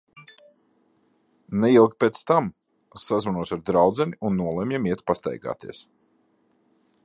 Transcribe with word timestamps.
Neilgi 1.65 1.97
pēc 2.03 2.23
tam, 2.31 2.49
sazvanos 3.03 3.53
ar 3.57 3.61
draudzeni 3.69 4.19
un 4.31 4.41
nolemjam 4.43 4.89
iet 4.93 5.07
pastaigāties. 5.11 5.87